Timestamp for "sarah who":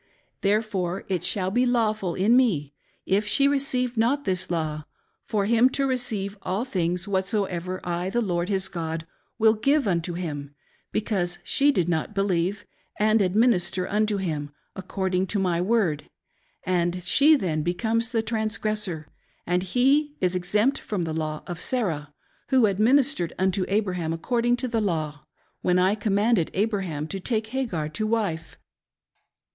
21.61-22.63